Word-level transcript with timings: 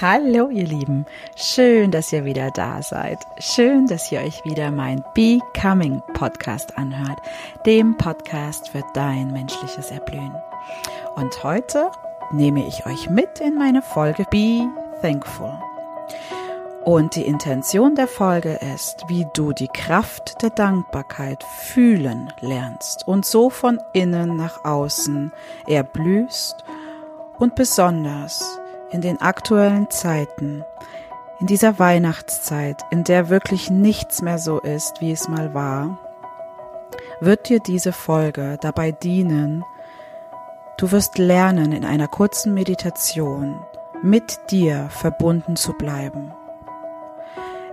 Hallo 0.00 0.48
ihr 0.48 0.64
Lieben, 0.64 1.06
schön, 1.36 1.90
dass 1.90 2.12
ihr 2.12 2.24
wieder 2.24 2.50
da 2.50 2.82
seid. 2.82 3.18
Schön, 3.38 3.86
dass 3.86 4.10
ihr 4.10 4.20
euch 4.20 4.42
wieder 4.44 4.70
mein 4.70 5.04
Becoming 5.14 6.02
Podcast 6.14 6.76
anhört, 6.78 7.18
dem 7.66 7.96
Podcast 7.98 8.70
für 8.70 8.82
dein 8.94 9.32
menschliches 9.32 9.90
Erblühen. 9.90 10.34
Und 11.14 11.44
heute 11.44 11.90
nehme 12.32 12.66
ich 12.66 12.86
euch 12.86 13.10
mit 13.10 13.38
in 13.40 13.56
meine 13.56 13.82
Folge 13.82 14.24
Be 14.30 14.66
Thankful. 15.02 15.52
Und 16.84 17.14
die 17.14 17.26
Intention 17.26 17.94
der 17.94 18.08
Folge 18.08 18.58
ist, 18.74 19.04
wie 19.08 19.26
du 19.34 19.52
die 19.52 19.68
Kraft 19.68 20.42
der 20.42 20.50
Dankbarkeit 20.50 21.44
fühlen 21.44 22.32
lernst 22.40 23.06
und 23.06 23.26
so 23.26 23.50
von 23.50 23.78
innen 23.92 24.36
nach 24.36 24.64
außen 24.64 25.32
erblühst 25.68 26.64
und 27.38 27.54
besonders 27.54 28.58
in 28.92 29.00
den 29.00 29.20
aktuellen 29.20 29.90
Zeiten, 29.90 30.64
in 31.40 31.46
dieser 31.46 31.78
Weihnachtszeit, 31.78 32.82
in 32.90 33.04
der 33.04 33.28
wirklich 33.28 33.70
nichts 33.70 34.22
mehr 34.22 34.38
so 34.38 34.60
ist, 34.60 35.00
wie 35.00 35.12
es 35.12 35.28
mal 35.28 35.54
war, 35.54 35.98
wird 37.20 37.48
dir 37.48 37.60
diese 37.60 37.92
Folge 37.92 38.58
dabei 38.60 38.92
dienen, 38.92 39.64
du 40.76 40.92
wirst 40.92 41.18
lernen, 41.18 41.72
in 41.72 41.84
einer 41.84 42.08
kurzen 42.08 42.54
Meditation 42.54 43.60
mit 44.02 44.50
dir 44.50 44.88
verbunden 44.90 45.56
zu 45.56 45.72
bleiben 45.72 46.32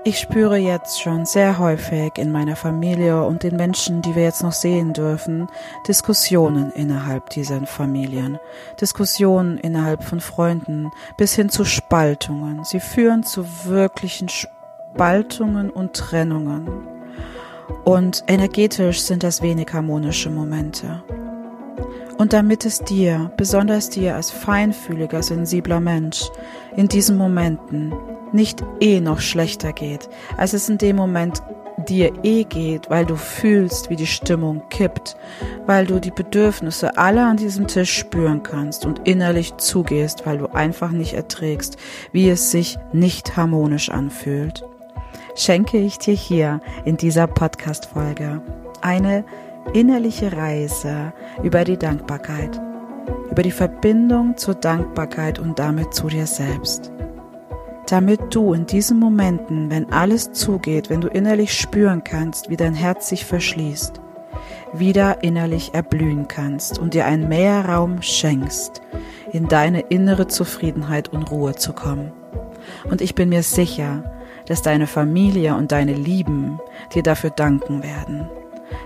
ich 0.03 0.19
spüre 0.19 0.57
jetzt 0.57 1.01
schon 1.01 1.25
sehr 1.25 1.59
häufig 1.59 2.17
in 2.17 2.31
meiner 2.31 2.55
Familie 2.55 3.23
und 3.23 3.43
den 3.43 3.55
Menschen, 3.55 4.01
die 4.01 4.15
wir 4.15 4.23
jetzt 4.23 4.43
noch 4.43 4.53
sehen 4.53 4.93
dürfen, 4.93 5.47
Diskussionen 5.87 6.71
innerhalb 6.71 7.29
dieser 7.29 7.65
Familien, 7.65 8.39
Diskussionen 8.79 9.57
innerhalb 9.57 10.03
von 10.03 10.21
Freunden 10.21 10.91
bis 11.17 11.35
hin 11.35 11.49
zu 11.49 11.65
Spaltungen. 11.65 12.63
Sie 12.63 12.79
führen 12.79 13.23
zu 13.23 13.45
wirklichen 13.65 14.29
Spaltungen 14.29 15.69
und 15.69 15.93
Trennungen. 15.93 16.69
Und 17.83 18.23
energetisch 18.27 19.01
sind 19.01 19.23
das 19.23 19.41
wenig 19.41 19.67
harmonische 19.73 20.29
Momente. 20.29 21.03
Und 22.19 22.33
damit 22.33 22.65
es 22.65 22.79
dir, 22.79 23.31
besonders 23.37 23.89
dir 23.89 24.15
als 24.15 24.29
feinfühliger, 24.29 25.23
sensibler 25.23 25.79
Mensch, 25.79 26.29
in 26.75 26.89
diesen 26.89 27.17
Momenten 27.17 27.93
nicht 28.33 28.61
eh 28.81 28.99
noch 28.99 29.21
schlechter 29.21 29.71
geht, 29.71 30.09
als 30.35 30.51
es 30.51 30.67
in 30.67 30.77
dem 30.77 30.97
Moment 30.97 31.41
dir 31.87 32.11
eh 32.23 32.43
geht, 32.43 32.89
weil 32.89 33.05
du 33.05 33.15
fühlst, 33.15 33.89
wie 33.89 33.95
die 33.95 34.05
Stimmung 34.05 34.63
kippt, 34.69 35.15
weil 35.65 35.85
du 35.85 36.01
die 36.01 36.11
Bedürfnisse 36.11 36.97
alle 36.97 37.25
an 37.25 37.37
diesem 37.37 37.67
Tisch 37.67 37.97
spüren 37.97 38.43
kannst 38.43 38.85
und 38.85 39.07
innerlich 39.07 39.55
zugehst, 39.55 40.25
weil 40.25 40.39
du 40.39 40.47
einfach 40.47 40.91
nicht 40.91 41.13
erträgst, 41.13 41.77
wie 42.11 42.29
es 42.29 42.51
sich 42.51 42.77
nicht 42.91 43.37
harmonisch 43.37 43.89
anfühlt, 43.89 44.65
schenke 45.35 45.77
ich 45.77 45.99
dir 45.99 46.15
hier 46.15 46.59
in 46.83 46.97
dieser 46.97 47.27
Podcast-Folge 47.27 48.41
eine 48.81 49.23
innerliche 49.73 50.31
Reise 50.35 51.13
über 51.43 51.63
die 51.63 51.77
Dankbarkeit, 51.77 52.59
über 53.31 53.43
die 53.43 53.51
Verbindung 53.51 54.37
zur 54.37 54.55
Dankbarkeit 54.55 55.39
und 55.39 55.59
damit 55.59 55.93
zu 55.93 56.07
dir 56.07 56.27
selbst 56.27 56.91
damit 57.89 58.35
du 58.35 58.53
in 58.53 58.67
diesen 58.67 58.99
Momenten, 58.99 59.71
wenn 59.71 59.91
alles 59.91 60.31
zugeht, 60.31 60.89
wenn 60.89 61.01
du 61.01 61.07
innerlich 61.07 61.53
spüren 61.53 62.03
kannst, 62.03 62.49
wie 62.49 62.57
dein 62.57 62.75
Herz 62.75 63.09
sich 63.09 63.25
verschließt, 63.25 63.99
wieder 64.73 65.23
innerlich 65.23 65.73
erblühen 65.73 66.27
kannst 66.27 66.77
und 66.77 66.93
dir 66.93 67.05
einen 67.05 67.27
Mehrraum 67.27 68.01
schenkst, 68.01 68.81
in 69.31 69.47
deine 69.47 69.81
innere 69.81 70.27
Zufriedenheit 70.27 71.09
und 71.09 71.31
Ruhe 71.31 71.55
zu 71.55 71.73
kommen. 71.73 72.11
Und 72.89 73.01
ich 73.01 73.15
bin 73.15 73.29
mir 73.29 73.43
sicher, 73.43 74.03
dass 74.45 74.61
deine 74.61 74.85
Familie 74.85 75.55
und 75.55 75.71
deine 75.71 75.93
Lieben 75.93 76.59
dir 76.93 77.01
dafür 77.01 77.31
danken 77.31 77.81
werden. 77.81 78.29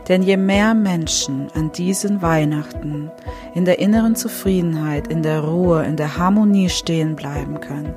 Denn 0.08 0.22
je 0.22 0.38
mehr 0.38 0.74
Menschen 0.74 1.48
an 1.56 1.72
diesen 1.72 2.22
Weihnachten 2.22 3.12
in 3.54 3.66
der 3.66 3.80
inneren 3.80 4.16
Zufriedenheit, 4.16 5.08
in 5.08 5.24
der 5.24 5.42
Ruhe, 5.42 5.84
in 5.84 5.96
der 5.96 6.18
Harmonie 6.18 6.70
stehen 6.70 7.16
bleiben 7.16 7.60
können, 7.60 7.94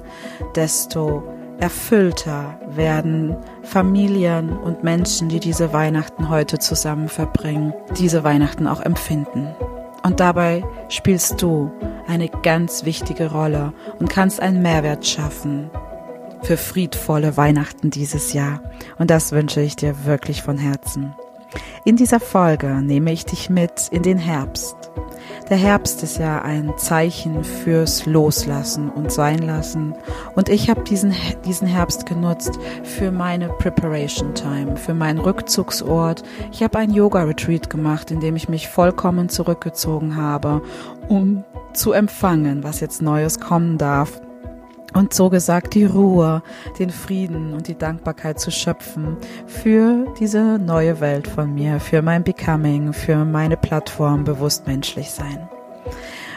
desto 0.54 1.22
erfüllter 1.58 2.58
werden 2.69 3.36
Familien 3.62 4.50
und 4.50 4.84
Menschen, 4.84 5.28
die 5.28 5.41
diese 5.41 5.72
Weihnachten 5.72 6.28
heute 6.28 6.58
zusammen 6.58 7.08
verbringen, 7.08 7.72
diese 7.98 8.25
Weihnachten 8.25 8.66
auch 8.66 8.80
empfinden. 8.80 9.54
Und 10.02 10.20
dabei 10.20 10.64
spielst 10.88 11.42
du 11.42 11.72
eine 12.06 12.28
ganz 12.28 12.84
wichtige 12.84 13.32
Rolle 13.32 13.72
und 13.98 14.08
kannst 14.08 14.41
einen 14.41 14.62
Mehrwert 14.62 15.06
schaffen 15.06 15.70
für 16.42 16.56
friedvolle 16.56 17.36
Weihnachten 17.36 17.91
dieses 17.91 18.32
Jahr. 18.32 18.60
Und 18.98 19.10
das 19.10 19.32
wünsche 19.32 19.60
ich 19.60 19.75
dir 19.75 20.04
wirklich 20.04 20.42
von 20.42 20.58
Herzen. 20.58 21.14
In 21.84 21.97
dieser 21.97 22.21
Folge 22.21 22.83
nehme 22.83 23.12
ich 23.12 23.25
dich 23.25 23.50
mit 23.50 23.89
in 23.91 24.03
den 24.03 24.19
Herbst. 24.19 24.77
Der 25.49 25.56
Herbst 25.56 26.03
ist 26.03 26.19
ja 26.19 26.43
ein 26.43 26.72
Zeichen 26.77 27.44
fürs 27.44 28.05
Loslassen 28.05 28.91
und 28.91 29.12
Seinlassen. 29.12 29.94
Und 30.34 30.49
ich 30.49 30.69
habe 30.69 30.83
diesen, 30.83 31.15
diesen 31.44 31.69
Herbst 31.69 32.05
genutzt 32.05 32.59
für 32.83 33.12
meine 33.12 33.49
Preparation 33.49 34.34
Time, 34.34 34.77
für 34.77 34.93
meinen 34.93 35.21
Rückzugsort. 35.21 36.25
Ich 36.50 36.65
habe 36.65 36.78
ein 36.78 36.93
Yoga-Retreat 36.93 37.71
gemacht, 37.71 38.11
in 38.11 38.19
dem 38.19 38.34
ich 38.34 38.49
mich 38.49 38.69
vollkommen 38.69 39.28
zurückgezogen 39.28 40.17
habe, 40.17 40.62
um 41.09 41.44
zu 41.75 41.93
empfangen, 41.93 42.65
was 42.65 42.81
jetzt 42.81 43.00
Neues 43.00 43.38
kommen 43.38 43.78
darf 43.78 44.21
und 44.94 45.12
so 45.12 45.30
gesagt 45.30 45.74
die 45.74 45.84
Ruhe, 45.84 46.42
den 46.78 46.91
Frieden 46.91 47.52
und 47.52 47.69
die 47.69 47.76
Dankbarkeit 47.76 48.41
zu 48.41 48.50
schöpfen 48.50 49.16
für 49.47 50.06
diese 50.19 50.58
neue 50.58 51.00
Welt 51.00 51.28
von 51.28 51.54
mir, 51.54 51.80
für 51.80 52.02
mein 52.02 52.24
Becoming, 52.24 52.92
für 52.92 53.25
meine 53.25 53.56
Plattform 53.56 54.25
bewusst 54.25 54.66
menschlich 54.66 55.10
sein. 55.10 55.48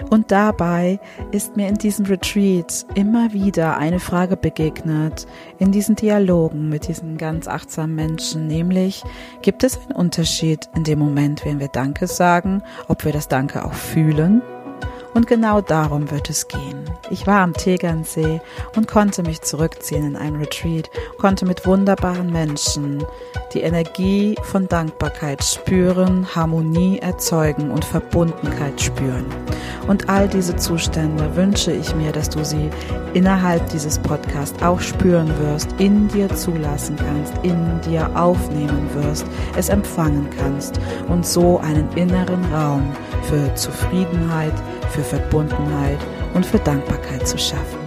Und 0.10 0.32
dabei 0.32 1.00
ist 1.32 1.58
mir 1.58 1.68
in 1.68 1.76
diesem 1.76 2.06
Retreat 2.06 2.86
immer 2.96 3.34
wieder 3.34 3.78
eine 3.78 4.00
Frage 4.00 4.38
begegnet, 4.38 5.28
in 5.58 5.72
diesen 5.72 5.96
Dialogen 5.96 6.70
mit 6.70 6.88
diesen 6.88 7.18
ganz 7.18 7.48
achtsamen 7.48 7.96
Menschen, 7.96 8.48
nämlich, 8.48 9.04
gibt 9.42 9.64
es 9.64 9.78
einen 9.78 9.92
Unterschied 9.92 10.70
in 10.76 10.84
dem 10.84 11.00
Moment, 11.00 11.46
wenn 11.46 11.60
wir 11.60 11.68
Danke 11.68 12.08
sagen, 12.08 12.64
ob 12.88 13.06
wir 13.06 13.12
das 13.12 13.28
Danke 13.28 13.66
auch 13.66 13.74
fühlen 13.74 14.42
und 15.14 15.28
genau 15.28 15.62
darum 15.62 16.12
wird 16.12 16.30
es 16.30 16.48
gehen. 16.48 16.90
Ich 17.10 17.26
war 17.26 17.42
am 17.42 17.54
Tegernsee 17.54 18.42
und 18.76 18.88
konnte 18.88 19.24
mich 19.24 19.42
zurückziehen 19.42 20.06
in 20.06 20.16
ein 20.16 20.36
Retreat, 20.36 20.90
konnte 21.18 21.46
mit 21.46 21.66
wunderbaren 21.66 22.32
Menschen 22.32 23.04
die 23.54 23.62
Energie 23.62 24.36
von 24.44 24.68
Dankbarkeit 24.68 25.44
spüren, 25.44 26.28
Harmonie 26.36 27.00
erzeugen 27.00 27.72
und 27.72 27.84
Verbundenheit 27.84 28.80
spüren. 28.80 29.26
Und 29.88 30.08
all 30.08 30.28
diese 30.28 30.56
Zustände 30.56 31.36
wünsche 31.36 31.72
ich 31.72 31.96
mir, 31.96 32.12
dass 32.12 32.30
du 32.30 32.46
sie 32.46 32.70
innerhalb 33.14 33.68
dieses 33.70 33.98
Podcasts 33.98 34.62
auch 34.62 34.80
spüren 34.80 35.34
wirst, 35.40 35.70
in 35.80 36.08
dir 36.10 36.30
zulassen 36.36 36.96
kannst, 36.96 37.34
in 37.44 37.82
dir 37.82 38.10
aufnehmen 38.16 38.88
wirst, 38.94 39.26
es 39.58 39.70
empfangen 39.70 40.28
kannst 40.38 40.80
und 41.08 41.26
so 41.26 41.58
einen 41.60 41.92
inneren 41.96 42.46
Raum 42.54 42.94
für 43.24 43.54
Zufriedenheit, 43.56 44.54
für 44.90 45.04
Verbundenheit 45.04 46.00
und 46.34 46.46
für 46.46 46.60
Dankbarkeit 46.60 47.28
zu 47.28 47.38
schaffen. 47.38 47.80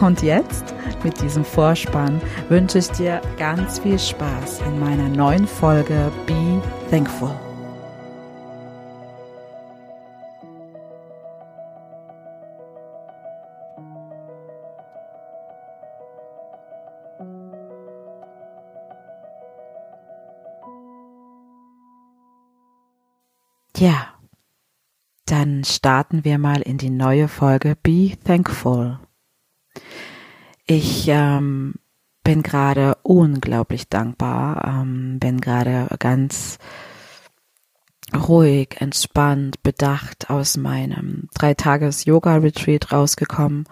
Und 0.00 0.22
jetzt, 0.22 0.74
mit 1.02 1.20
diesem 1.22 1.44
Vorspann, 1.44 2.20
wünsche 2.48 2.78
ich 2.78 2.90
dir 2.90 3.20
ganz 3.38 3.78
viel 3.78 3.98
Spaß 3.98 4.60
in 4.66 4.80
meiner 4.80 5.08
neuen 5.08 5.46
Folge 5.46 6.10
Be 6.26 6.60
Thankful. 6.90 7.30
Ja, 23.76 24.13
dann 25.26 25.64
starten 25.64 26.24
wir 26.24 26.38
mal 26.38 26.60
in 26.60 26.78
die 26.78 26.90
neue 26.90 27.28
Folge 27.28 27.76
Be 27.82 28.12
Thankful. 28.24 28.98
Ich 30.66 31.08
ähm, 31.08 31.74
bin 32.22 32.42
gerade 32.42 32.96
unglaublich 33.02 33.88
dankbar, 33.88 34.64
ähm, 34.82 35.18
bin 35.18 35.40
gerade 35.40 35.88
ganz 35.98 36.58
ruhig, 38.14 38.76
entspannt, 38.80 39.62
bedacht 39.62 40.30
aus 40.30 40.56
meinem 40.56 41.28
Dreitages-Yoga-Retreat 41.34 42.92
rausgekommen 42.92 43.64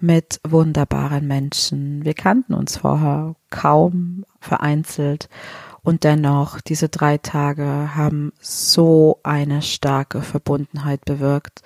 mit 0.00 0.40
wunderbaren 0.46 1.26
Menschen. 1.26 2.04
Wir 2.04 2.14
kannten 2.14 2.54
uns 2.54 2.76
vorher 2.78 3.34
kaum 3.50 4.24
vereinzelt 4.40 5.28
und 5.82 6.04
dennoch, 6.04 6.60
diese 6.60 6.88
drei 6.88 7.18
Tage 7.18 7.94
haben 7.94 8.32
so 8.40 9.20
eine 9.22 9.62
starke 9.62 10.22
Verbundenheit 10.22 11.04
bewirkt. 11.04 11.62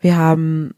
Wir 0.00 0.16
haben 0.16 0.74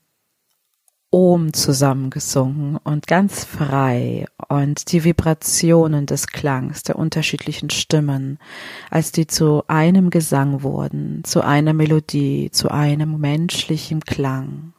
Ohm 1.10 1.52
zusammengesungen 1.52 2.76
und 2.76 3.06
ganz 3.06 3.44
frei 3.44 4.26
und 4.48 4.92
die 4.92 5.04
Vibrationen 5.04 6.04
des 6.04 6.26
Klangs 6.26 6.82
der 6.82 6.96
unterschiedlichen 6.96 7.70
Stimmen, 7.70 8.38
als 8.90 9.12
die 9.12 9.26
zu 9.26 9.62
einem 9.68 10.10
Gesang 10.10 10.62
wurden, 10.62 11.22
zu 11.24 11.42
einer 11.42 11.72
Melodie, 11.72 12.50
zu 12.50 12.70
einem 12.70 13.18
menschlichen 13.18 14.00
Klang, 14.00 14.74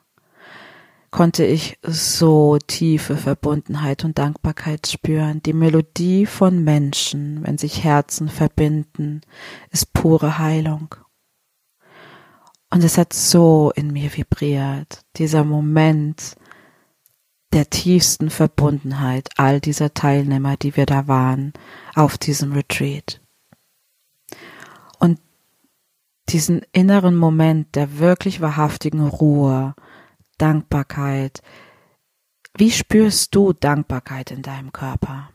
konnte 1.12 1.46
ich 1.46 1.80
so 1.84 2.58
tiefe 2.58 3.18
Verbundenheit 3.18 4.04
und 4.04 4.18
Dankbarkeit 4.18 4.88
spüren. 4.88 5.42
Die 5.44 5.54
Melodie 5.54 6.26
von 6.26 6.64
Menschen, 6.64 7.44
wenn 7.44 7.58
sich 7.58 7.84
Herzen 7.84 8.30
verbinden, 8.30 9.22
ist 9.72 9.94
pure 9.94 10.38
Heilung. 10.38 10.96
Und 12.70 12.84
es 12.84 12.98
hat 12.98 13.14
so 13.14 13.72
in 13.76 13.92
mir 13.92 14.16
vibriert, 14.16 15.06
dieser 15.16 15.46
Moment 15.46 16.36
der 17.54 17.70
tiefsten 17.70 18.30
Verbundenheit 18.30 19.30
all 19.38 19.62
dieser 19.62 19.94
Teilnehmer, 19.94 20.58
die 20.58 20.76
wir 20.76 20.86
da 20.86 21.08
waren, 21.08 21.54
auf 21.96 22.18
diesem 22.18 22.52
Retreat. 22.52 23.22
Und 25.00 25.20
diesen 26.28 26.62
inneren 26.74 27.16
Moment 27.16 27.76
der 27.76 28.00
wirklich 28.00 28.42
wahrhaftigen 28.42 29.08
Ruhe, 29.08 29.76
Dankbarkeit. 30.38 31.42
Wie 32.58 32.72
spürst 32.72 33.36
du 33.36 33.54
Dankbarkeit 33.54 34.32
in 34.32 34.42
deinem 34.42 34.72
Körper? 34.72 35.30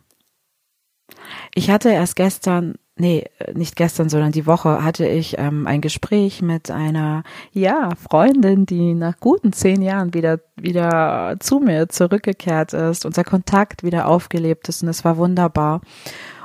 Ich 1.54 1.70
hatte 1.70 1.90
erst 1.90 2.16
gestern 2.16 2.74
nee, 2.96 3.24
nicht 3.54 3.76
gestern, 3.76 4.08
sondern 4.08 4.32
die 4.32 4.46
Woche 4.46 4.82
hatte 4.82 5.06
ich 5.06 5.38
ähm, 5.38 5.66
ein 5.66 5.80
Gespräch 5.80 6.42
mit 6.42 6.70
einer, 6.70 7.22
ja, 7.52 7.90
Freundin, 7.96 8.66
die 8.66 8.94
nach 8.94 9.18
guten 9.18 9.52
zehn 9.52 9.82
Jahren 9.82 10.14
wieder, 10.14 10.40
wieder 10.56 11.36
zu 11.40 11.58
mir 11.58 11.88
zurückgekehrt 11.88 12.72
ist, 12.72 13.04
unser 13.06 13.24
Kontakt 13.24 13.82
wieder 13.82 14.08
aufgelebt 14.08 14.68
ist 14.68 14.82
und 14.82 14.88
es 14.88 15.04
war 15.04 15.16
wunderbar. 15.16 15.80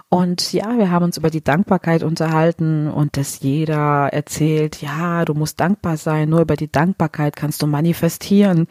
Und 0.10 0.54
ja, 0.54 0.78
wir 0.78 0.90
haben 0.90 1.04
uns 1.04 1.18
über 1.18 1.30
die 1.30 1.44
Dankbarkeit 1.44 2.02
unterhalten 2.04 2.90
und 2.90 3.18
dass 3.18 3.42
jeder 3.42 4.10
erzählt, 4.14 4.82
ja, 4.82 5.26
du 5.26 5.34
musst 5.34 5.60
dankbar 5.60 5.98
sein, 5.98 6.30
nur 6.30 6.42
über 6.42 6.56
die 6.56 6.72
Dankbarkeit 6.72 7.36
kannst 7.36 7.62
du 7.62 7.68
manifestieren. 7.68 8.68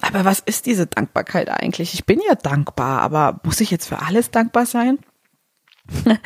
Aber 0.00 0.24
was 0.24 0.38
ist 0.38 0.66
diese 0.66 0.86
Dankbarkeit 0.86 1.48
eigentlich? 1.50 1.94
Ich 1.94 2.06
bin 2.06 2.20
ja 2.26 2.36
dankbar, 2.36 3.02
aber 3.02 3.40
muss 3.42 3.60
ich 3.60 3.72
jetzt 3.72 3.88
für 3.88 4.00
alles 4.02 4.30
dankbar 4.30 4.66
sein? 4.66 4.98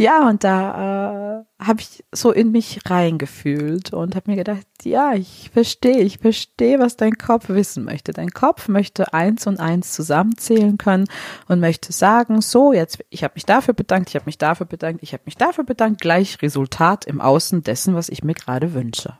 ja, 0.00 0.30
und 0.30 0.44
da 0.44 1.44
äh, 1.60 1.62
habe 1.62 1.80
ich 1.80 2.02
so 2.10 2.32
in 2.32 2.52
mich 2.52 2.80
reingefühlt 2.86 3.92
und 3.92 4.16
habe 4.16 4.30
mir 4.30 4.38
gedacht, 4.38 4.66
ja, 4.82 5.12
ich 5.12 5.50
verstehe, 5.52 6.00
ich 6.00 6.16
verstehe, 6.20 6.78
was 6.78 6.96
dein 6.96 7.18
Kopf 7.18 7.50
wissen 7.50 7.84
möchte. 7.84 8.14
Dein 8.14 8.30
Kopf 8.30 8.68
möchte 8.68 9.12
eins 9.12 9.46
und 9.46 9.60
eins 9.60 9.92
zusammenzählen 9.92 10.78
können 10.78 11.04
und 11.48 11.60
möchte 11.60 11.92
sagen, 11.92 12.40
so, 12.40 12.72
jetzt, 12.72 13.04
ich 13.10 13.24
habe 13.24 13.34
mich 13.34 13.44
dafür 13.44 13.74
bedankt, 13.74 14.08
ich 14.08 14.14
habe 14.14 14.24
mich 14.24 14.38
dafür 14.38 14.64
bedankt, 14.64 15.02
ich 15.02 15.12
habe 15.12 15.24
mich 15.26 15.36
dafür 15.36 15.64
bedankt, 15.64 16.00
gleich 16.00 16.40
Resultat 16.40 17.04
im 17.04 17.20
Außen 17.20 17.62
dessen, 17.62 17.94
was 17.94 18.08
ich 18.08 18.24
mir 18.24 18.34
gerade 18.34 18.72
wünsche. 18.72 19.18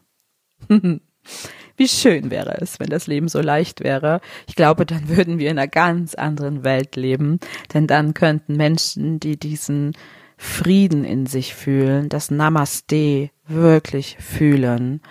Wie 1.76 1.88
schön 1.88 2.30
wäre 2.30 2.58
es, 2.58 2.80
wenn 2.80 2.88
das 2.88 3.06
Leben 3.06 3.28
so 3.28 3.42
leicht 3.42 3.80
wäre. 3.80 4.22
Ich 4.46 4.56
glaube, 4.56 4.86
dann 4.86 5.10
würden 5.10 5.38
wir 5.38 5.50
in 5.50 5.58
einer 5.58 5.68
ganz 5.68 6.14
anderen 6.14 6.64
Welt 6.64 6.96
leben, 6.96 7.38
denn 7.74 7.86
dann 7.86 8.14
könnten 8.14 8.56
Menschen, 8.56 9.20
die 9.20 9.38
diesen 9.38 9.92
Frieden 10.42 11.04
in 11.04 11.26
sich 11.26 11.54
fühlen, 11.54 12.08
das 12.08 12.30
Namaste 12.30 13.28
wirklich 13.46 14.16
fühlen, 14.18 15.02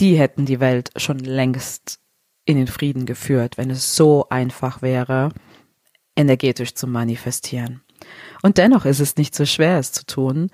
die 0.00 0.18
hätten 0.18 0.46
die 0.46 0.58
Welt 0.58 0.90
schon 0.96 1.20
längst 1.20 2.00
in 2.44 2.56
den 2.56 2.66
Frieden 2.66 3.06
geführt, 3.06 3.56
wenn 3.56 3.70
es 3.70 3.94
so 3.94 4.26
einfach 4.28 4.82
wäre, 4.82 5.28
energetisch 6.16 6.74
zu 6.74 6.88
manifestieren. 6.88 7.82
Und 8.42 8.58
dennoch 8.58 8.84
ist 8.84 8.98
es 8.98 9.14
nicht 9.14 9.32
so 9.32 9.46
schwer, 9.46 9.78
es 9.78 9.92
zu 9.92 10.04
tun, 10.04 10.50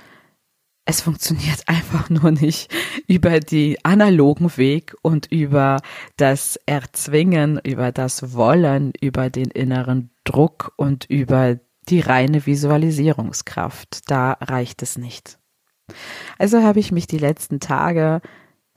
es 0.85 1.01
funktioniert 1.01 1.63
einfach 1.67 2.11
nur 2.11 2.33
nicht 2.33 2.71
über 3.07 3.41
die 3.41 3.83
analogen 3.87 4.55
Weg 4.59 4.95
und 5.01 5.33
über 5.33 5.81
das 6.19 6.61
Erzwingen, 6.67 7.59
über 7.65 7.91
das 7.91 8.35
Wollen, 8.35 8.93
über 9.01 9.31
den 9.31 9.51
inneren 9.51 10.11
Druck 10.25 10.75
und 10.77 11.07
über 11.07 11.59
die 11.89 12.01
reine 12.01 12.47
Visualisierungskraft. 12.47 14.11
Da 14.11 14.33
reicht 14.41 14.83
es 14.83 14.99
nicht. 14.99 15.39
Also 16.39 16.63
habe 16.63 16.81
ich 16.81 16.93
mich 16.93 17.07
die 17.07 17.19
letzten 17.19 17.61
Tage 17.61 18.21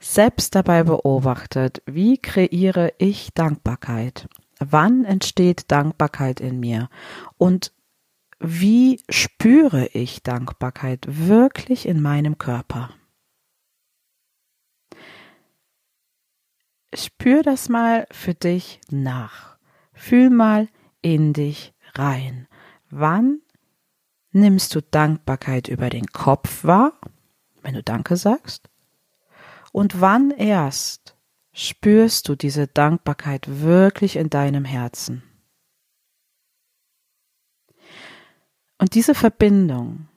selbst 0.00 0.54
dabei 0.54 0.84
beobachtet, 0.84 1.82
wie 1.86 2.18
kreiere 2.18 2.92
ich 2.98 3.30
Dankbarkeit? 3.34 4.28
Wann 4.58 5.04
entsteht 5.04 5.70
Dankbarkeit 5.70 6.40
in 6.40 6.60
mir? 6.60 6.88
Und 7.36 7.72
wie 8.38 9.02
spüre 9.10 9.86
ich 9.88 10.22
Dankbarkeit 10.22 11.06
wirklich 11.08 11.86
in 11.86 12.00
meinem 12.00 12.38
Körper? 12.38 12.90
Spür 16.94 17.42
das 17.42 17.68
mal 17.68 18.06
für 18.10 18.34
dich 18.34 18.80
nach. 18.90 19.58
Fühl 19.92 20.30
mal 20.30 20.68
in 21.02 21.32
dich 21.32 21.74
rein. 21.94 22.48
Wann 22.90 23.40
nimmst 24.32 24.74
du 24.74 24.82
Dankbarkeit 24.82 25.68
über 25.68 25.90
den 25.90 26.06
Kopf 26.06 26.64
wahr, 26.64 26.92
wenn 27.62 27.74
du 27.74 27.82
Danke 27.82 28.16
sagst? 28.16 28.68
Und 29.72 30.00
wann 30.00 30.30
erst 30.32 31.16
spürst 31.52 32.28
du 32.28 32.34
diese 32.34 32.66
Dankbarkeit 32.66 33.60
wirklich 33.60 34.16
in 34.16 34.28
deinem 34.28 34.64
Herzen? 34.64 35.22
Und 38.78 38.94
diese 38.94 39.14
Verbindung 39.14 40.08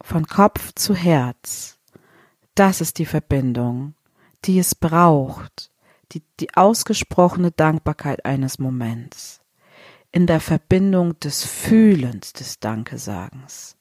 von 0.00 0.26
Kopf 0.26 0.72
zu 0.74 0.94
Herz, 0.94 1.78
das 2.54 2.80
ist 2.80 2.98
die 2.98 3.06
Verbindung, 3.06 3.94
die 4.44 4.58
es 4.58 4.74
braucht, 4.74 5.70
die, 6.12 6.22
die 6.40 6.54
ausgesprochene 6.54 7.50
Dankbarkeit 7.50 8.24
eines 8.24 8.58
Moments, 8.58 9.37
in 10.12 10.26
der 10.26 10.40
Verbindung 10.40 11.18
des 11.20 11.44
Fühlens 11.44 12.32
des 12.32 12.60
Dankesagens, 12.60 13.76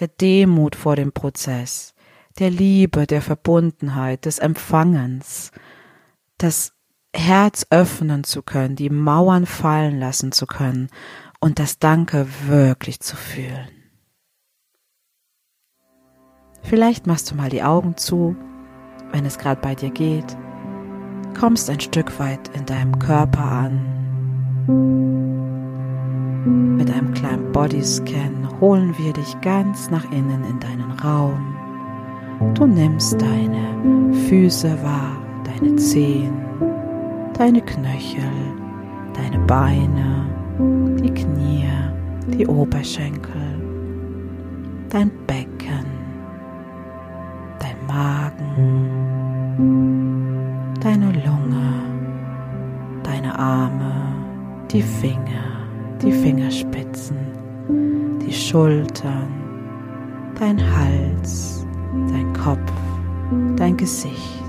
der 0.00 0.08
Demut 0.08 0.76
vor 0.76 0.96
dem 0.96 1.12
Prozess, 1.12 1.94
der 2.38 2.50
Liebe, 2.50 3.06
der 3.06 3.22
Verbundenheit, 3.22 4.24
des 4.24 4.38
Empfangens, 4.38 5.50
das 6.38 6.72
Herz 7.14 7.66
öffnen 7.70 8.24
zu 8.24 8.42
können, 8.42 8.76
die 8.76 8.90
Mauern 8.90 9.46
fallen 9.46 9.98
lassen 9.98 10.32
zu 10.32 10.46
können 10.46 10.88
und 11.40 11.58
das 11.58 11.78
Danke 11.78 12.26
wirklich 12.46 13.00
zu 13.00 13.16
fühlen. 13.16 13.68
Vielleicht 16.62 17.06
machst 17.06 17.30
du 17.30 17.34
mal 17.34 17.50
die 17.50 17.62
Augen 17.62 17.96
zu, 17.96 18.36
wenn 19.10 19.26
es 19.26 19.38
gerade 19.38 19.60
bei 19.60 19.74
dir 19.74 19.90
geht, 19.90 20.36
kommst 21.38 21.68
ein 21.68 21.80
Stück 21.80 22.18
weit 22.18 22.48
in 22.56 22.64
deinem 22.66 22.98
Körper 22.98 23.44
an. 23.44 24.01
Mit 24.66 24.76
einem 26.90 27.14
kleinen 27.14 27.52
Bodyscan 27.52 28.48
holen 28.60 28.92
wir 28.96 29.12
dich 29.12 29.40
ganz 29.40 29.90
nach 29.90 30.04
innen 30.12 30.44
in 30.44 30.60
deinen 30.60 30.92
Raum. 30.92 31.56
Du 32.54 32.66
nimmst 32.66 33.20
deine 33.20 34.12
Füße 34.28 34.70
wahr, 34.82 35.16
deine 35.44 35.74
Zehen, 35.76 36.32
deine 37.36 37.60
Knöchel, 37.60 38.22
deine 39.14 39.38
Beine, 39.46 40.26
die 41.02 41.12
Knie, 41.12 41.68
die 42.28 42.46
Oberschenkel, 42.46 43.60
dein 44.90 45.10
Becken, 45.26 45.86
dein 47.58 47.76
Magen, 47.86 48.91
die 54.72 54.82
Finger, 54.82 55.66
die 56.00 56.12
Fingerspitzen, 56.12 57.16
die 58.24 58.32
Schultern, 58.32 59.28
dein 60.38 60.58
Hals, 60.58 61.66
dein 62.08 62.32
Kopf, 62.32 62.72
dein 63.56 63.76
Gesicht. 63.76 64.42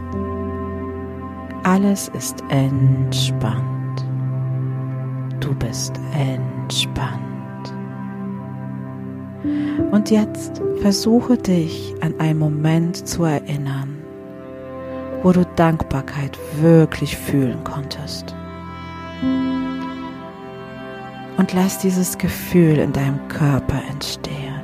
Alles 1.63 2.09
ist 2.09 2.41
entspannt. 2.49 4.05
Du 5.41 5.53
bist 5.55 5.99
entspannt. 6.13 7.19
Und 9.91 10.09
jetzt 10.09 10.61
versuche 10.81 11.37
dich 11.37 11.93
an 11.99 12.13
einen 12.19 12.39
Moment 12.39 13.07
zu 13.07 13.25
erinnern, 13.25 13.97
wo 15.21 15.33
du 15.33 15.45
Dankbarkeit 15.57 16.37
wirklich 16.61 17.17
fühlen 17.17 17.61
konntest. 17.65 18.33
Und 21.43 21.51
lass 21.51 21.77
dieses 21.77 22.17
Gefühl 22.17 22.77
in 22.77 22.93
deinem 22.93 23.27
Körper 23.27 23.81
entstehen. 23.91 24.61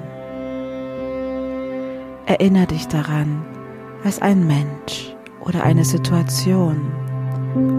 Erinnere 2.25 2.67
dich 2.67 2.87
daran, 2.87 3.43
als 4.05 4.21
ein 4.21 4.47
Mensch 4.47 5.13
oder 5.41 5.61
eine 5.61 5.83
Situation 5.83 6.89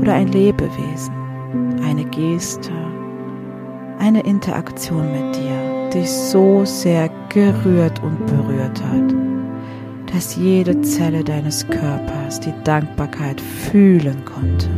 oder 0.02 0.12
ein 0.12 0.28
Lebewesen, 0.28 1.14
eine 1.82 2.04
Geste, 2.04 2.72
eine 4.00 4.20
Interaktion 4.20 5.10
mit 5.12 5.34
dir 5.34 5.88
dich 5.94 6.10
so 6.10 6.66
sehr 6.66 7.08
gerührt 7.30 8.02
und 8.02 8.26
berührt 8.26 8.82
hat, 8.82 9.14
dass 10.12 10.36
jede 10.36 10.78
Zelle 10.82 11.24
deines 11.24 11.66
Körpers 11.68 12.38
die 12.38 12.52
Dankbarkeit 12.64 13.40
fühlen 13.40 14.22
konnte. 14.26 14.68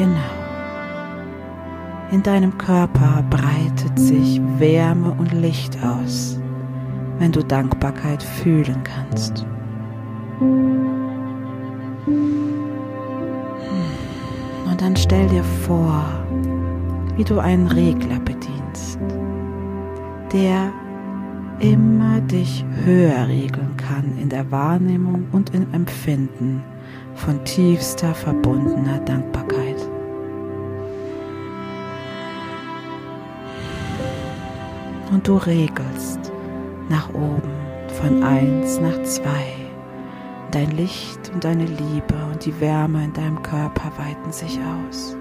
Genau. 0.00 0.32
In 2.10 2.22
deinem 2.22 2.56
Körper 2.56 3.22
breitet 3.28 3.98
sich 3.98 4.40
Wärme 4.56 5.10
und 5.10 5.30
Licht 5.34 5.76
aus, 5.84 6.40
wenn 7.18 7.32
du 7.32 7.44
Dankbarkeit 7.44 8.22
fühlen 8.22 8.82
kannst. 8.82 9.44
Und 14.70 14.80
dann 14.80 14.96
stell 14.96 15.28
dir 15.28 15.44
vor, 15.44 16.02
wie 17.16 17.24
du 17.24 17.38
einen 17.38 17.66
Regler 17.66 18.20
bedienst, 18.20 18.98
der 20.32 20.72
immer 21.58 22.22
dich 22.22 22.64
höher 22.86 23.28
regeln 23.28 23.76
kann 23.76 24.16
in 24.18 24.30
der 24.30 24.50
Wahrnehmung 24.50 25.26
und 25.32 25.54
im 25.54 25.66
Empfinden 25.74 26.62
von 27.16 27.44
tiefster 27.44 28.14
verbundener 28.14 28.98
Dankbarkeit. 29.00 29.69
Und 35.20 35.28
du 35.28 35.36
regelst 35.36 36.32
nach 36.88 37.10
oben 37.10 37.52
von 38.00 38.22
eins 38.22 38.80
nach 38.80 39.02
zwei. 39.02 39.52
Dein 40.50 40.70
Licht 40.70 41.30
und 41.34 41.44
deine 41.44 41.66
Liebe 41.66 42.14
und 42.32 42.42
die 42.42 42.58
Wärme 42.58 43.04
in 43.04 43.12
deinem 43.12 43.42
Körper 43.42 43.92
weiten 43.98 44.32
sich 44.32 44.58
aus. 44.58 45.14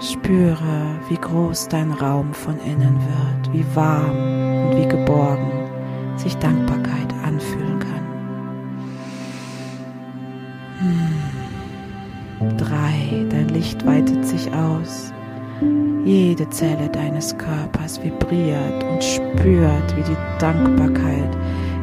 Spüre, 0.00 0.98
wie 1.08 1.16
groß 1.16 1.68
dein 1.68 1.92
Raum 1.92 2.34
von 2.34 2.58
innen 2.58 2.98
wird, 2.98 3.52
wie 3.52 3.64
warm 3.76 4.16
und 4.66 4.76
wie 4.76 4.88
geborgen 4.88 5.70
sich 6.16 6.36
Dankbarkeit 6.38 7.14
anfühlen 7.24 7.78
kann. 7.78 8.02
Hm. 12.40 12.56
Drei, 12.56 13.26
dein 13.30 13.48
Licht 13.50 13.86
weitet 13.86 14.26
sich 14.26 14.52
aus. 14.52 15.12
Jede 16.04 16.48
Zelle 16.50 16.88
deines 16.88 17.36
Körpers 17.38 18.02
vibriert 18.02 18.84
und 18.84 19.02
spürt, 19.04 19.96
wie 19.96 20.02
die 20.02 20.16
Dankbarkeit 20.38 21.36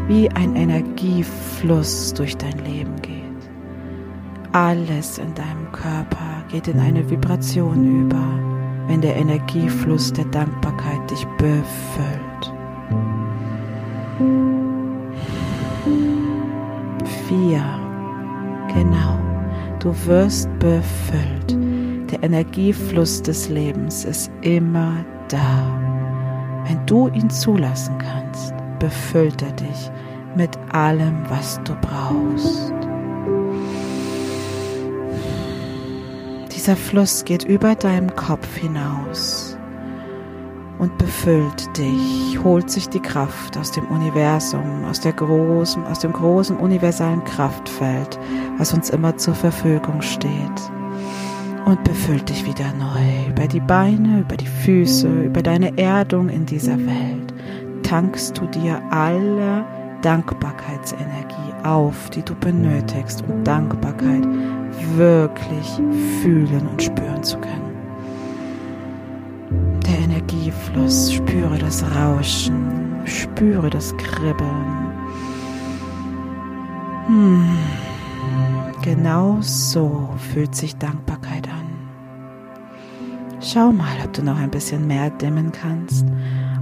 wie 0.10 0.28
ein 0.32 0.56
Energiefluss 0.56 2.14
durch 2.16 2.36
dein 2.36 2.58
Leben 2.66 3.00
geht. 3.02 3.14
Alles 4.52 5.20
in 5.20 5.34
deinem 5.36 5.72
Körper 5.72 6.44
geht 6.52 6.68
in 6.68 6.80
eine 6.80 7.08
Vibration 7.08 8.06
über, 8.06 8.28
wenn 8.88 9.02
der 9.02 9.16
Energiefluss 9.16 10.12
der 10.12 10.26
Dankbarkeit 10.26 11.12
dich 11.12 11.24
befüllt. 11.38 12.54
Vier. 17.28 17.64
Genau. 18.74 19.20
Du 19.78 19.94
wirst 20.08 20.50
befüllt. 20.58 21.59
Energiefluss 22.22 23.22
des 23.22 23.48
Lebens 23.48 24.04
ist 24.04 24.30
immer 24.42 25.06
da. 25.30 25.80
Wenn 26.68 26.86
du 26.86 27.08
ihn 27.08 27.30
zulassen 27.30 27.98
kannst, 27.98 28.54
befüllt 28.80 29.42
er 29.42 29.52
dich 29.54 29.92
mit 30.36 30.58
allem, 30.72 31.24
was 31.30 31.60
du 31.64 31.74
brauchst. 31.76 32.74
Dieser 36.54 36.76
Fluss 36.76 37.24
geht 37.24 37.46
über 37.46 37.74
deinem 37.74 38.14
Kopf 38.16 38.54
hinaus 38.58 39.58
und 40.78 40.98
befüllt 40.98 41.78
dich, 41.78 42.38
holt 42.44 42.70
sich 42.70 42.90
die 42.90 43.00
Kraft 43.00 43.58
aus 43.58 43.72
dem 43.72 43.86
Universum, 43.88 44.84
aus 44.86 45.00
der 45.00 45.14
großen, 45.14 45.86
aus 45.86 46.00
dem 46.00 46.12
großen 46.12 46.58
universalen 46.58 47.24
Kraftfeld, 47.24 48.20
was 48.58 48.74
uns 48.74 48.90
immer 48.90 49.16
zur 49.16 49.36
Verfügung 49.36 50.02
steht 50.02 50.72
und 51.66 51.84
befüllt 51.84 52.30
dich 52.30 52.46
wieder 52.46 52.74
neu 52.74 53.30
über 53.30 53.48
die 53.48 53.60
Beine, 53.60 54.22
über 54.22 54.38
die 54.38 54.48
Füße, 54.48 55.08
über 55.08 55.42
deine 55.42 55.78
Erdung 55.78 56.30
in 56.30 56.46
dieser 56.46 56.78
Welt. 56.78 57.34
Tankst 57.84 58.38
du 58.38 58.46
dir 58.48 58.82
alle 58.92 59.66
Dankbarkeitsenergie 60.02 61.54
auf, 61.64 62.10
die 62.10 62.24
du 62.24 62.36
benötigst, 62.36 63.24
um 63.28 63.44
Dankbarkeit 63.44 64.26
wirklich 64.96 65.68
fühlen 66.22 66.68
und 66.72 66.82
spüren 66.82 67.24
zu 67.24 67.38
können. 67.38 67.60
Der 69.86 70.00
Energiefluss, 70.00 71.14
spüre 71.14 71.58
das 71.58 71.84
Rauschen, 71.96 73.02
spüre 73.06 73.70
das 73.70 73.96
Kribbeln. 73.98 74.94
Hm. 77.08 77.58
Genau 78.82 79.38
so 79.42 80.10
fühlt 80.32 80.56
sich 80.56 80.78
Dankbarkeit 80.78 81.20
an. 81.28 81.29
Schau 83.52 83.72
mal, 83.72 83.98
ob 84.06 84.14
du 84.14 84.22
noch 84.24 84.38
ein 84.38 84.52
bisschen 84.52 84.86
mehr 84.88 85.10
dimmen 85.10 85.52
kannst 85.52 86.06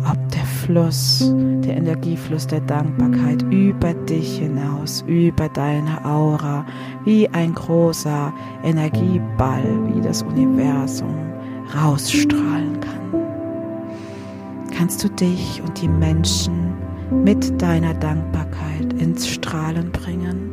ob 0.10 0.18
der 0.32 0.46
Fluss, 0.46 1.32
der 1.64 1.78
Energiefluss 1.78 2.48
der 2.48 2.62
Dankbarkeit 2.62 3.42
über 3.44 3.94
dich 3.94 4.40
hinaus, 4.40 5.04
über 5.08 5.50
deine 5.50 6.04
Aura, 6.06 6.66
wie 7.04 7.28
ein 7.30 7.54
großer 7.54 8.34
Energieball, 8.64 9.64
wie 9.94 10.02
das 10.02 10.24
Universum 10.24 11.16
rausstrahlen 11.76 12.80
kann. 12.80 13.22
Kannst 14.76 15.04
du 15.04 15.10
dich 15.10 15.62
und 15.66 15.82
die 15.82 15.90
Menschen 15.90 16.74
mit 17.24 17.62
deiner 17.62 17.94
Dankbarkeit 17.94 18.94
ins 18.94 19.28
Strahlen 19.28 19.92
bringen? 19.92 20.52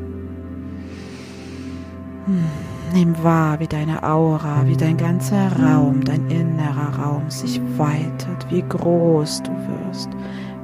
Hm. 2.26 2.73
Nimm 2.94 3.24
wahr, 3.24 3.58
wie 3.58 3.66
deine 3.66 4.04
Aura, 4.04 4.64
wie 4.66 4.76
dein 4.76 4.96
ganzer 4.96 5.50
Raum, 5.60 6.04
dein 6.04 6.30
innerer 6.30 6.96
Raum 6.96 7.28
sich 7.28 7.60
weitet, 7.76 8.46
wie 8.50 8.62
groß 8.62 9.42
du 9.42 9.50
wirst, 9.50 10.10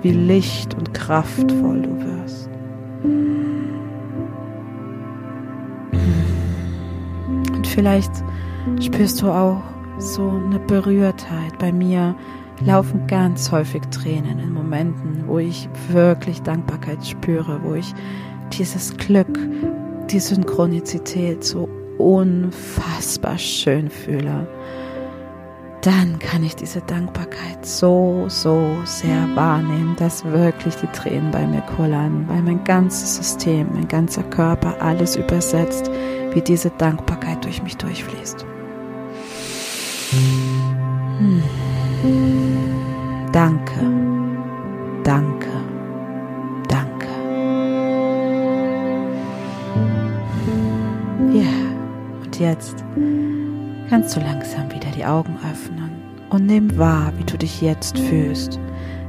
wie 0.02 0.12
licht 0.12 0.75
und 0.75 0.94
kraftvoll 0.94 1.82
du 1.82 1.90
wirst. 2.00 2.49
Und 7.52 7.66
vielleicht 7.66 8.12
spürst 8.80 9.20
du 9.22 9.28
auch 9.28 9.60
so 9.99 10.30
eine 10.30 10.60
Berührtheit. 10.60 11.58
Bei 11.58 11.72
mir 11.72 12.14
laufen 12.64 13.08
ganz 13.08 13.50
häufig 13.50 13.82
Tränen 13.90 14.38
in 14.38 14.52
Momenten, 14.52 15.25
wo 15.26 15.40
ich 15.40 15.68
wirklich 15.88 16.40
Dankbarkeit 16.42 17.04
spüre, 17.04 17.58
wo 17.64 17.75
ich 17.75 17.92
dieses 18.52 18.96
Glück, 18.99 19.37
die 20.10 20.20
Synchronizität 20.20 21.42
so 21.42 21.68
unfassbar 22.00 23.38
schön 23.38 23.90
fühle, 23.90 24.47
dann 25.83 26.19
kann 26.19 26.42
ich 26.45 26.57
diese 26.57 26.80
Dankbarkeit 26.83 27.64
so, 27.64 28.26
so 28.28 28.76
sehr 28.85 29.28
wahrnehmen, 29.35 29.97
dass 29.99 30.25
wirklich 30.25 30.75
die 30.76 30.87
Tränen 30.88 31.30
bei 31.30 31.47
mir 31.47 31.62
kullern, 31.76 32.26
weil 32.28 32.42
mein 32.42 32.62
ganzes 32.64 33.16
System, 33.16 33.69
mein 33.73 33.88
ganzer 33.88 34.23
Körper 34.25 34.75
alles 34.80 35.16
übersetzt, 35.16 35.90
wie 36.33 36.42
diese 36.42 36.71
Dankbarkeit 36.71 37.45
durch 37.45 37.62
mich 37.62 37.76
durchfließt. 37.76 38.45
Hm. 40.11 41.42
Danke, 43.33 43.80
danke, 43.83 43.90
danke. 45.04 45.50
Jetzt 52.40 52.85
kannst 53.88 54.16
du 54.16 54.20
langsam 54.20 54.73
wieder 54.73 54.90
die 54.90 55.04
Augen 55.04 55.38
öffnen 55.50 55.90
und 56.30 56.47
nimm 56.47 56.76
wahr, 56.78 57.12
wie 57.18 57.25
du 57.25 57.37
dich 57.37 57.61
jetzt 57.61 57.99
fühlst, 57.99 58.59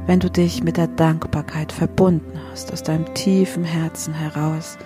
wenn 0.06 0.20
du 0.20 0.30
dich 0.30 0.62
mit 0.62 0.76
der 0.76 0.88
Dankbarkeit 0.88 1.72
verbunden 1.72 2.38
hast, 2.50 2.72
aus 2.72 2.82
deinem 2.82 3.12
tiefen 3.14 3.64
Herzen 3.64 4.12
heraus, 4.12 4.76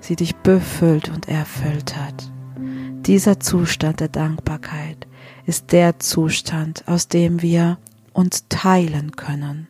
sie 0.00 0.16
dich 0.16 0.36
befüllt 0.36 1.08
und 1.08 1.28
erfüllt 1.28 1.96
hat. 1.96 2.30
Dieser 3.06 3.40
Zustand 3.40 4.00
der 4.00 4.08
Dankbarkeit 4.08 5.06
ist 5.46 5.72
der 5.72 5.98
Zustand, 5.98 6.84
aus 6.86 7.08
dem 7.08 7.42
wir 7.42 7.78
uns 8.12 8.46
teilen 8.48 9.12
können. 9.12 9.68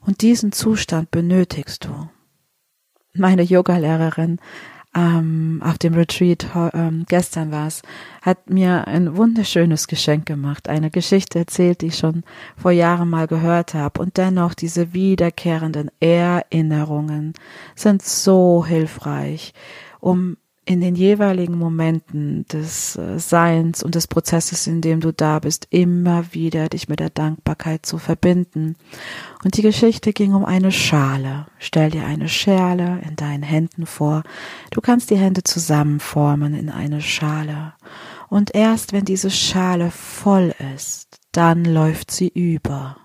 Und 0.00 0.22
diesen 0.22 0.52
Zustand 0.52 1.10
benötigst 1.10 1.84
du. 1.84 2.08
Meine 3.12 3.42
Yogalehrerin 3.42 4.38
ähm, 4.94 5.62
auf 5.64 5.78
dem 5.78 5.94
Retreat, 5.94 6.46
ähm, 6.74 7.04
gestern 7.08 7.52
war 7.52 7.68
es, 7.68 7.82
hat 8.22 8.50
mir 8.50 8.88
ein 8.88 9.16
wunderschönes 9.16 9.86
Geschenk 9.86 10.26
gemacht, 10.26 10.68
eine 10.68 10.90
Geschichte 10.90 11.38
erzählt, 11.38 11.80
die 11.80 11.86
ich 11.86 11.98
schon 11.98 12.24
vor 12.56 12.72
Jahren 12.72 13.08
mal 13.08 13.28
gehört 13.28 13.74
habe. 13.74 14.00
Und 14.00 14.16
dennoch 14.16 14.54
diese 14.54 14.92
wiederkehrenden 14.92 15.90
Erinnerungen 16.00 17.34
sind 17.76 18.02
so 18.02 18.64
hilfreich, 18.66 19.54
um 20.00 20.36
in 20.70 20.80
den 20.80 20.94
jeweiligen 20.94 21.58
Momenten 21.58 22.46
des 22.46 22.94
äh, 22.94 23.18
Seins 23.18 23.82
und 23.82 23.96
des 23.96 24.06
Prozesses, 24.06 24.68
in 24.68 24.80
dem 24.80 25.00
du 25.00 25.12
da 25.12 25.40
bist, 25.40 25.66
immer 25.70 26.32
wieder 26.32 26.68
dich 26.68 26.88
mit 26.88 27.00
der 27.00 27.10
Dankbarkeit 27.10 27.84
zu 27.84 27.98
verbinden. 27.98 28.76
Und 29.42 29.56
die 29.56 29.62
Geschichte 29.62 30.12
ging 30.12 30.32
um 30.32 30.44
eine 30.44 30.70
Schale. 30.70 31.48
Stell 31.58 31.90
dir 31.90 32.04
eine 32.04 32.28
Schale 32.28 33.00
in 33.04 33.16
deinen 33.16 33.42
Händen 33.42 33.84
vor. 33.84 34.22
Du 34.70 34.80
kannst 34.80 35.10
die 35.10 35.18
Hände 35.18 35.42
zusammenformen 35.42 36.54
in 36.54 36.70
eine 36.70 37.00
Schale. 37.00 37.72
Und 38.28 38.54
erst 38.54 38.92
wenn 38.92 39.04
diese 39.04 39.32
Schale 39.32 39.90
voll 39.90 40.54
ist, 40.76 41.18
dann 41.32 41.64
läuft 41.64 42.12
sie 42.12 42.28
über. 42.28 42.96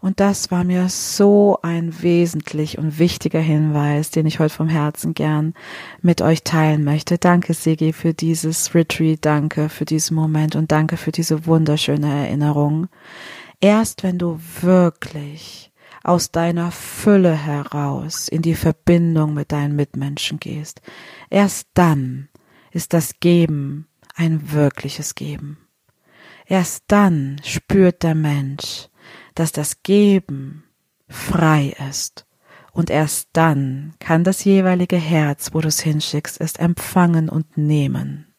Und 0.00 0.18
das 0.18 0.50
war 0.50 0.64
mir 0.64 0.88
so 0.88 1.58
ein 1.62 2.02
wesentlich 2.02 2.78
und 2.78 2.98
wichtiger 2.98 3.40
Hinweis, 3.40 4.10
den 4.10 4.24
ich 4.24 4.38
heute 4.38 4.54
vom 4.54 4.68
Herzen 4.68 5.12
gern 5.12 5.52
mit 6.00 6.22
euch 6.22 6.42
teilen 6.42 6.84
möchte. 6.84 7.18
Danke, 7.18 7.52
Sigi, 7.52 7.92
für 7.92 8.14
dieses 8.14 8.74
Retreat. 8.74 9.18
Danke 9.22 9.68
für 9.68 9.84
diesen 9.84 10.14
Moment 10.14 10.56
und 10.56 10.72
danke 10.72 10.96
für 10.96 11.12
diese 11.12 11.44
wunderschöne 11.46 12.08
Erinnerung. 12.08 12.88
Erst 13.60 14.02
wenn 14.02 14.18
du 14.18 14.40
wirklich 14.62 15.70
aus 16.02 16.30
deiner 16.30 16.70
Fülle 16.70 17.34
heraus 17.34 18.26
in 18.28 18.40
die 18.40 18.54
Verbindung 18.54 19.34
mit 19.34 19.52
deinen 19.52 19.76
Mitmenschen 19.76 20.40
gehst, 20.40 20.80
erst 21.28 21.68
dann 21.74 22.30
ist 22.70 22.94
das 22.94 23.20
Geben 23.20 23.86
ein 24.14 24.52
wirkliches 24.52 25.14
Geben. 25.14 25.58
Erst 26.46 26.84
dann 26.88 27.40
spürt 27.44 28.02
der 28.02 28.14
Mensch, 28.14 28.88
dass 29.34 29.52
das 29.52 29.82
Geben 29.82 30.64
frei 31.08 31.74
ist. 31.88 32.26
Und 32.72 32.88
erst 32.88 33.30
dann 33.32 33.94
kann 33.98 34.24
das 34.24 34.44
jeweilige 34.44 34.96
Herz, 34.96 35.50
wo 35.52 35.60
du 35.60 35.68
es 35.68 35.80
hinschickst, 35.80 36.40
es 36.40 36.54
empfangen 36.54 37.28
und 37.28 37.56
nehmen. 37.56 38.32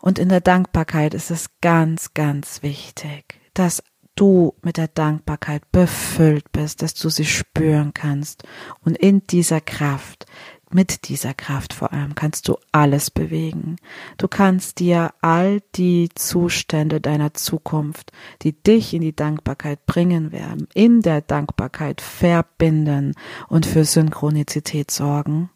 Und 0.00 0.18
in 0.18 0.28
der 0.28 0.40
Dankbarkeit 0.40 1.14
ist 1.14 1.30
es 1.30 1.48
ganz, 1.60 2.14
ganz 2.14 2.62
wichtig, 2.62 3.40
dass 3.54 3.82
du 4.14 4.54
mit 4.62 4.76
der 4.76 4.88
Dankbarkeit 4.88 5.70
befüllt 5.70 6.50
bist, 6.50 6.82
dass 6.82 6.94
du 6.94 7.08
sie 7.08 7.24
spüren 7.24 7.94
kannst 7.94 8.42
und 8.80 8.96
in 8.96 9.26
dieser 9.26 9.60
Kraft 9.60 10.26
mit 10.70 11.08
dieser 11.08 11.34
Kraft 11.34 11.72
vor 11.72 11.92
allem 11.92 12.14
kannst 12.14 12.48
du 12.48 12.56
alles 12.72 13.10
bewegen. 13.10 13.76
Du 14.16 14.28
kannst 14.28 14.80
dir 14.80 15.12
all 15.20 15.60
die 15.74 16.10
Zustände 16.14 17.00
deiner 17.00 17.34
Zukunft, 17.34 18.12
die 18.42 18.52
dich 18.52 18.94
in 18.94 19.02
die 19.02 19.16
Dankbarkeit 19.16 19.86
bringen 19.86 20.32
werden, 20.32 20.68
in 20.74 21.00
der 21.02 21.20
Dankbarkeit 21.20 22.00
verbinden 22.00 23.14
und 23.48 23.66
für 23.66 23.84
Synchronizität 23.84 24.90
sorgen. 24.90 25.50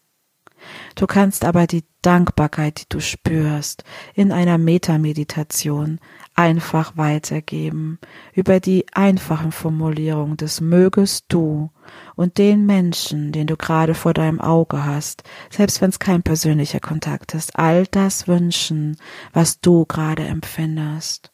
Du 0.94 1.06
kannst 1.06 1.44
aber 1.44 1.66
die 1.66 1.84
Dankbarkeit, 2.02 2.80
die 2.80 2.88
du 2.88 3.00
spürst, 3.00 3.84
in 4.14 4.32
einer 4.32 4.58
Metameditation 4.58 6.00
einfach 6.34 6.96
weitergeben, 6.96 7.98
über 8.34 8.60
die 8.60 8.86
einfachen 8.92 9.52
Formulierungen 9.52 10.36
des 10.36 10.60
mögest 10.60 11.26
du 11.28 11.70
und 12.16 12.38
den 12.38 12.66
Menschen, 12.66 13.32
den 13.32 13.46
du 13.46 13.56
gerade 13.56 13.94
vor 13.94 14.14
deinem 14.14 14.40
Auge 14.40 14.84
hast, 14.84 15.22
selbst 15.50 15.80
wenn 15.80 15.90
es 15.90 15.98
kein 15.98 16.22
persönlicher 16.22 16.80
Kontakt 16.80 17.34
ist, 17.34 17.58
all 17.58 17.86
das 17.86 18.26
wünschen, 18.28 18.96
was 19.32 19.60
du 19.60 19.84
gerade 19.86 20.24
empfindest. 20.24 21.32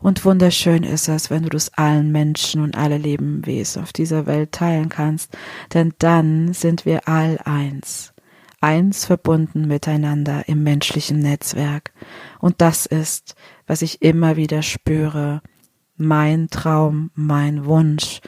Und 0.00 0.24
wunderschön 0.24 0.84
ist 0.84 1.08
es, 1.08 1.30
wenn 1.30 1.42
du 1.42 1.48
das 1.48 1.72
allen 1.74 2.12
Menschen 2.12 2.62
und 2.62 2.76
alle 2.76 2.98
Lebewesen 2.98 3.82
auf 3.82 3.92
dieser 3.92 4.26
Welt 4.26 4.52
teilen 4.52 4.88
kannst, 4.88 5.36
denn 5.74 5.94
dann 5.98 6.52
sind 6.52 6.84
wir 6.84 7.08
all 7.08 7.38
eins 7.44 8.12
eins 8.60 9.04
verbunden 9.04 9.66
miteinander 9.66 10.48
im 10.48 10.62
menschlichen 10.62 11.18
Netzwerk. 11.18 11.92
Und 12.40 12.60
das 12.60 12.86
ist, 12.86 13.34
was 13.66 13.82
ich 13.82 14.02
immer 14.02 14.36
wieder 14.36 14.62
spüre, 14.62 15.42
mein 15.96 16.48
Traum, 16.48 17.10
mein 17.14 17.64
Wunsch, 17.64 18.20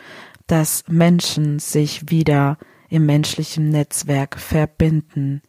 dass 0.46 0.84
Menschen 0.88 1.58
sich 1.58 2.10
wieder 2.10 2.58
im 2.88 3.06
menschlichen 3.06 3.68
Netzwerk 3.68 4.38
verbinden 4.38 5.42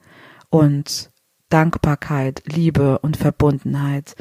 und 0.50 1.12
Dankbarkeit, 1.50 2.44
Liebe 2.46 3.00
und 3.00 3.18
Verbundenheit 3.18 4.16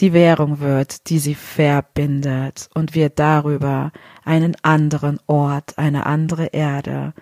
die 0.00 0.12
Währung 0.12 0.60
wird, 0.60 1.08
die 1.08 1.18
sie 1.18 1.34
verbindet 1.34 2.68
und 2.74 2.94
wir 2.94 3.10
darüber 3.10 3.92
einen 4.24 4.56
anderen 4.62 5.20
Ort, 5.26 5.78
eine 5.78 6.06
andere 6.06 6.46
Erde, 6.46 7.14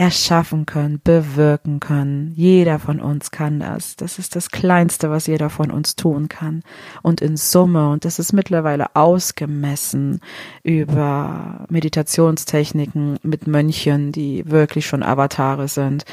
erschaffen 0.00 0.64
können, 0.64 0.98
bewirken 1.04 1.78
können. 1.78 2.32
Jeder 2.34 2.78
von 2.78 3.00
uns 3.00 3.30
kann 3.30 3.60
das. 3.60 3.96
Das 3.96 4.18
ist 4.18 4.34
das 4.34 4.50
Kleinste, 4.50 5.10
was 5.10 5.26
jeder 5.26 5.50
von 5.50 5.70
uns 5.70 5.94
tun 5.94 6.30
kann. 6.30 6.62
Und 7.02 7.20
in 7.20 7.36
Summe, 7.36 7.90
und 7.90 8.06
das 8.06 8.18
ist 8.18 8.32
mittlerweile 8.32 8.96
ausgemessen 8.96 10.20
über 10.62 11.66
Meditationstechniken 11.68 13.18
mit 13.22 13.46
Mönchen, 13.46 14.10
die 14.10 14.50
wirklich 14.50 14.86
schon 14.86 15.02
Avatare 15.02 15.68
sind, 15.68 16.06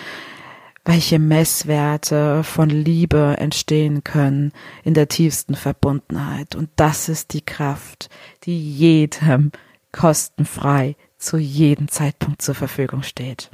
welche 0.84 1.17
Messwerte 1.17 2.43
von 2.43 2.69
Liebe 2.69 3.36
entstehen 3.38 4.04
können 4.04 4.52
in 4.84 4.95
der 4.95 5.08
tiefsten 5.08 5.56
Verbundenheit. 5.56 6.56
Und 6.56 6.69
das 6.76 7.08
ist 7.08 7.32
die 7.32 7.45
Kraft, 7.45 8.10
die 8.43 8.60
jedem 8.60 9.54
kostenfrei 9.93 10.97
zu 11.17 11.38
jedem 11.38 11.88
Zeitpunkt 11.88 12.41
zur 12.41 12.54
Verfügung 12.54 13.02
steht. 13.02 13.50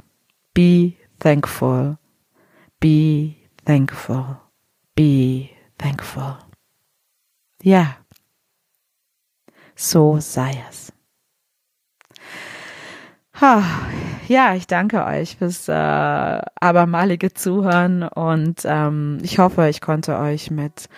Be 0.54 0.94
thankful. 1.18 1.98
Be 2.80 3.34
thankful. 3.64 4.38
Be 4.94 5.50
thankful. 5.76 6.38
Ja, 7.62 7.96
so 9.74 10.18
sei 10.20 10.62
es. 10.68 10.92
Ja, 14.28 14.54
ich 14.54 14.66
danke 14.66 15.04
euch 15.04 15.36
fürs 15.36 15.68
äh, 15.68 15.72
abermalige 15.72 17.34
Zuhören 17.34 18.04
und 18.04 18.62
ähm, 18.64 19.18
ich 19.22 19.38
hoffe, 19.38 19.68
ich 19.68 19.80
konnte 19.80 20.18
euch 20.18 20.50
mit 20.50 20.88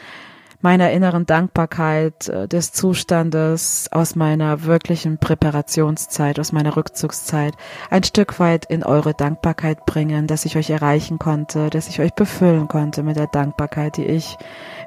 meiner 0.61 0.91
inneren 0.91 1.27
Dankbarkeit 1.27 2.29
äh, 2.29 2.49
des 2.49 2.73
Zustandes 2.73 3.89
aus 3.91 4.17
meiner 4.17 4.65
wirklichen 4.65 5.19
Präparationszeit, 5.19 6.39
aus 6.39 6.53
meiner 6.53 6.77
Rückzugszeit 6.77 7.55
ein 7.91 8.03
Stück 8.03 8.39
weit 8.41 8.67
in 8.67 8.83
eure 8.83 9.15
Dankbarkeit 9.15 9.87
bringen, 9.87 10.27
dass 10.27 10.45
ich 10.45 10.57
euch 10.57 10.71
erreichen 10.71 11.19
konnte, 11.19 11.71
dass 11.71 11.89
ich 11.89 12.01
euch 12.01 12.15
befüllen 12.15 12.69
konnte 12.69 13.03
mit 13.03 13.17
der 13.17 13.27
Dankbarkeit, 13.27 13.97
die 13.97 14.07
ich 14.07 14.37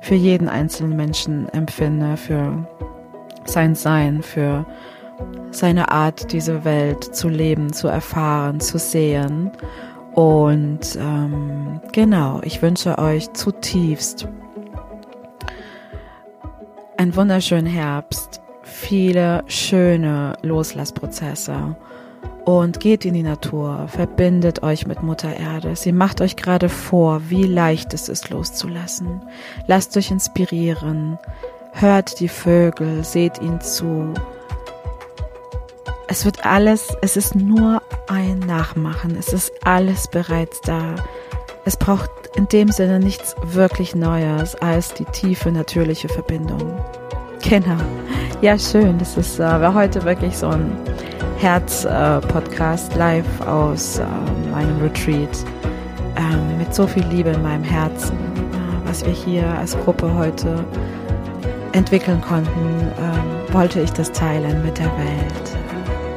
für 0.02 0.16
jeden 0.16 0.50
einzelnen 0.50 0.96
Menschen 0.96 1.50
empfinde, 1.50 2.18
für 2.18 2.68
sein 3.46 3.76
Sein, 3.76 4.22
für 4.22 4.66
seine 5.52 5.92
Art, 5.92 6.32
diese 6.32 6.64
Welt 6.64 7.04
zu 7.04 7.28
leben, 7.28 7.74
zu 7.74 7.88
erfahren, 7.88 8.60
zu 8.60 8.78
sehen. 8.78 9.52
Und 10.14 10.98
ähm, 11.00 11.82
genau, 11.92 12.42
ich 12.44 12.62
wünsche 12.62 12.98
euch 12.98 13.32
zutiefst 13.34 14.28
einen 17.00 17.16
wunderschönen 17.16 17.66
Herbst, 17.66 18.42
viele 18.62 19.46
schöne 19.48 20.34
Loslassprozesse 20.42 21.78
und 22.44 22.82
geht 22.82 23.06
in 23.06 23.14
die 23.14 23.24
Natur, 23.24 23.88
verbindet 23.88 24.64
euch 24.64 24.86
mit 24.86 25.02
Mutter 25.02 25.34
Erde. 25.34 25.78
Sie 25.78 25.94
macht 25.94 26.20
euch 26.20 26.36
gerade 26.36 26.68
vor, 26.68 27.22
wie 27.30 27.46
leicht 27.46 27.94
es 27.94 28.10
ist 28.10 28.32
loszulassen. 28.32 29.22
Lasst 29.66 29.96
euch 29.96 30.12
inspirieren, 30.12 31.18
hört 31.72 32.20
die 32.20 32.28
Vögel, 32.28 33.06
seht 33.06 33.42
ihnen 33.42 33.62
zu. 33.62 34.14
Es 36.10 36.26
wird 36.26 36.46
alles, 36.46 36.94
es 37.02 37.16
ist 37.16 37.34
nur 37.34 37.82
ein 38.10 38.40
Nachmachen, 38.40 39.16
es 39.18 39.32
ist 39.32 39.54
alles 39.64 40.10
bereits 40.10 40.60
da. 40.62 40.96
Es 41.66 41.78
braucht 41.78 42.10
in 42.36 42.48
dem 42.48 42.70
Sinne 42.70 43.00
nichts 43.00 43.36
wirklich 43.44 43.96
Neues 43.96 44.56
als 44.56 44.94
die 44.94 45.06
tiefe 45.06 45.52
natürliche 45.52 46.10
Verbindung. 46.10 46.80
Genau. 47.48 47.78
Ja, 48.42 48.58
schön. 48.58 48.98
Das 48.98 49.18
ist 49.18 49.40
äh, 49.40 49.44
war 49.44 49.74
heute 49.74 50.04
wirklich 50.04 50.38
so 50.38 50.48
ein 50.48 50.72
Herz-Podcast 51.38 52.94
äh, 52.94 52.98
live 52.98 53.42
aus 53.42 54.00
äh, 54.00 54.06
meinem 54.52 54.82
Retreat 54.82 55.38
ähm, 56.18 56.58
mit 56.58 56.74
so 56.74 56.86
viel 56.88 57.06
Liebe 57.08 57.30
in 57.30 57.42
meinem 57.42 57.64
Herzen, 57.64 58.18
äh, 58.18 58.88
was 58.88 59.06
wir 59.06 59.14
hier 59.14 59.46
als 59.58 59.78
Gruppe 59.80 60.14
heute 60.14 60.66
entwickeln 61.74 62.22
konnten, 62.22 62.92
ähm, 63.00 63.54
wollte 63.54 63.80
ich 63.82 63.92
das 63.92 64.12
teilen 64.12 64.64
mit 64.64 64.78
der 64.78 64.92
Welt. 64.98 65.58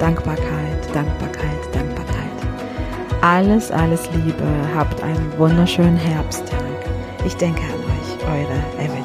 Dankbarkeit, 0.00 0.94
Dankbarkeit, 0.94 1.64
Dankbarkeit. 1.72 1.91
Alles, 3.22 3.70
alles 3.70 4.10
Liebe. 4.14 4.42
Habt 4.74 5.00
einen 5.00 5.32
wunderschönen 5.38 5.96
Herbsttag. 5.96 6.58
Ich 7.24 7.36
denke 7.36 7.62
an 7.62 7.68
euch, 7.70 8.26
eure 8.26 8.84
Evelyn. 8.84 9.01